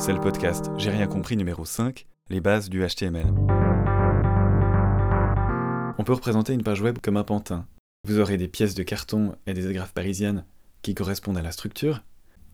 [0.00, 3.26] C'est le podcast J'ai rien compris numéro 5, les bases du HTML.
[5.98, 7.66] On peut représenter une page web comme un pantin.
[8.08, 10.46] Vous aurez des pièces de carton et des agrafes parisiennes
[10.80, 12.02] qui correspondent à la structure,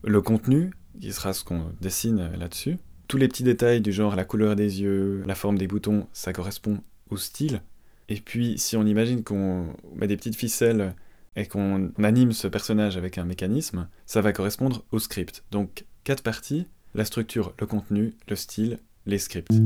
[0.02, 4.24] le contenu, qui sera ce qu'on dessine là-dessus, tous les petits détails du genre la
[4.24, 7.62] couleur des yeux, la forme des boutons, ça correspond au style,
[8.08, 10.96] et puis si on imagine qu'on met des petites ficelles
[11.36, 15.44] et qu'on anime ce personnage avec un mécanisme, ça va correspondre au script.
[15.52, 16.66] Donc quatre parties,
[16.96, 19.50] la structure, le contenu, le style, les scripts.
[19.50, 19.58] Le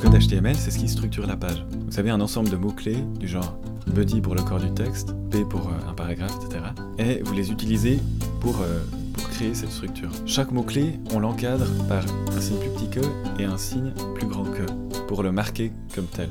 [0.00, 1.66] code HTML, c'est ce qui structure la page.
[1.70, 3.58] Vous savez, un ensemble de mots-clés du genre
[3.88, 6.64] body pour le corps du texte, P pour euh, un paragraphe, etc.
[6.98, 8.00] Et vous les utilisez
[8.40, 8.80] pour, euh,
[9.16, 10.10] pour créer cette structure.
[10.26, 14.44] Chaque mot-clé, on l'encadre par un signe plus petit que et un signe plus grand
[14.44, 14.64] que,
[15.08, 16.30] pour le marquer comme tel.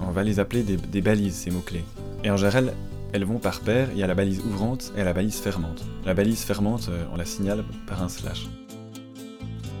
[0.00, 1.84] On va les appeler des, balises, ces mots-clés.
[2.22, 2.74] Et en général,
[3.12, 5.84] elles vont par paire, il y a la balise ouvrante et la balise fermante.
[6.04, 8.46] La balise fermante, euh, on la signale par un slash.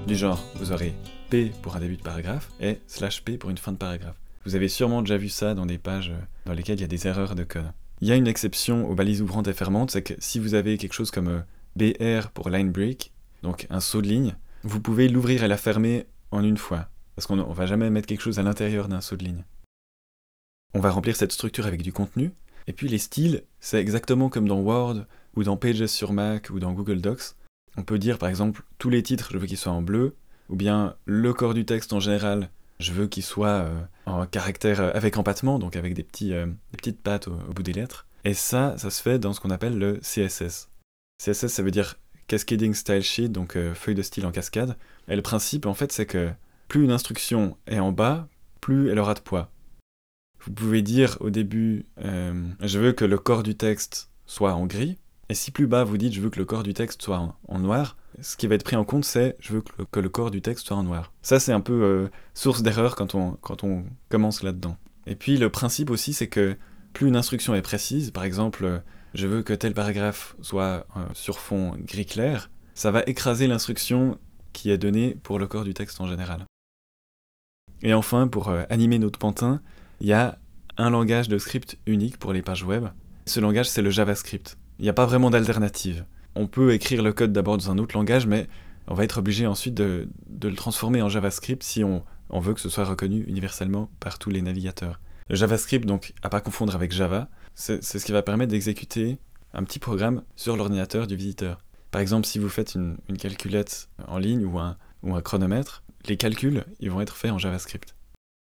[0.06, 0.94] Du genre, vous aurez
[1.28, 4.16] P pour un début de paragraphe et slash P pour une fin de paragraphe.
[4.44, 6.88] Vous avez sûrement déjà vu ça dans des pages euh, dans lesquelles il y a
[6.88, 7.70] des erreurs de code.
[8.00, 10.78] Il y a une exception aux balises ouvrantes et fermantes, c'est que si vous avez
[10.78, 11.40] quelque chose comme euh,
[11.78, 13.12] BR pour line break,
[13.42, 14.34] donc un saut de ligne,
[14.64, 18.08] vous pouvez l'ouvrir et la fermer en une fois, parce qu'on ne va jamais mettre
[18.08, 19.44] quelque chose à l'intérieur d'un saut de ligne.
[20.74, 22.32] On va remplir cette structure avec du contenu,
[22.66, 25.04] et puis les styles, c'est exactement comme dans Word,
[25.36, 27.34] ou dans Pages sur Mac, ou dans Google Docs.
[27.76, 30.16] On peut dire par exemple tous les titres, je veux qu'ils soient en bleu,
[30.48, 34.80] ou bien le corps du texte en général, je veux qu'il soit euh, en caractère
[34.80, 38.06] euh, avec empattement, donc avec des, euh, petites pattes au, bout des lettres.
[38.24, 40.68] Et ça, ça se fait dans ce qu'on appelle le CSS.
[41.18, 44.76] CSS, ça veut dire Cascading Style Sheet, donc feuille de style en cascade.
[45.08, 46.30] Et le principe, en fait, c'est que
[46.68, 48.28] plus une instruction est en bas,
[48.60, 49.50] plus elle aura de poids.
[50.44, 54.98] Vous pouvez dire au début, je veux que le corps du texte soit en gris,
[55.30, 57.58] et si plus bas vous dites je veux que le corps du texte soit en,
[57.58, 60.40] noir, ce qui va être pris en compte c'est je veux que le, corps du
[60.40, 61.12] texte soit en noir.
[61.22, 64.76] Ça c'est un peu euh, source d'erreur quand on, commence là-dedans.
[65.06, 66.56] Et puis le principe aussi c'est que
[66.94, 68.78] plus une instruction est précise, par exemple euh,
[69.14, 74.18] je veux que tel paragraphe soit euh, sur fond gris clair, ça va écraser l'instruction
[74.52, 76.44] qui est donnée pour le corps du texte en général.
[77.82, 79.60] Et enfin, pour euh, animer notre pantin,
[80.00, 80.38] il y a
[80.76, 82.86] un langage de script unique pour les pages web.
[83.26, 84.58] Ce langage c'est le JavaScript.
[84.78, 86.04] Il n'y a pas vraiment d'alternative.
[86.34, 88.48] On peut écrire le code d'abord dans un autre langage, mais
[88.86, 90.08] on va être obligé ensuite de,
[90.42, 94.40] le transformer en JavaScript si on, veut que ce soit reconnu universellement par tous les
[94.40, 95.00] navigateurs.
[95.30, 99.18] JavaScript, donc, à pas confondre avec Java, c'est ce qui va permettre d'exécuter
[99.52, 101.58] un petit programme sur l'ordinateur du visiteur.
[101.90, 106.16] Par exemple, si vous faites une, calculette en ligne ou un, ou un chronomètre, les
[106.16, 107.94] calculs, ils vont être faits en JavaScript.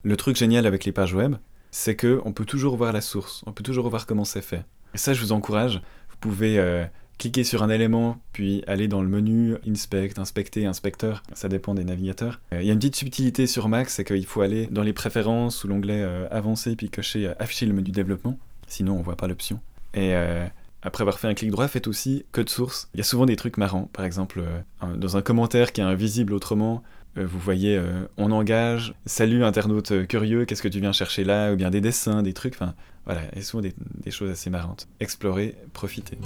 [0.03, 1.35] Le truc génial avec les pages web,
[1.71, 4.65] c'est que on peut toujours voir la source, on peut toujours voir comment c'est fait.
[4.93, 5.81] Et ça, je vous encourage.
[6.09, 6.85] Vous pouvez euh,
[7.17, 11.23] cliquer sur un élément, puis aller dans le menu Inspect, Inspecter, Inspecteur.
[11.33, 12.41] Ça dépend des navigateurs.
[12.53, 14.93] Euh, il y a une petite subtilité sur Mac, c'est qu'il faut aller dans les
[14.93, 18.37] préférences sous l'onglet euh, Avancé, puis cocher euh, Afficher le menu développement.
[18.67, 19.59] Sinon, on voit pas l'option.
[19.93, 20.45] Et euh,
[20.81, 22.89] après avoir fait un clic droit, faites aussi code source.
[22.93, 23.89] Il y a souvent des trucs marrants.
[23.93, 24.43] Par exemple,
[24.81, 26.83] dans un commentaire qui est invisible autrement,
[27.15, 27.79] vous voyez,
[28.17, 31.53] on engage, salut internaute curieux, qu'est-ce que tu viens chercher là?
[31.53, 32.73] Ou bien des dessins, des trucs, enfin
[33.05, 34.87] voilà, et souvent des, des choses assez marrantes.
[34.99, 36.17] Explorez, profitez.